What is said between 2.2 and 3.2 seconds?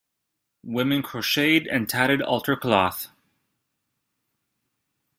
altar cloths.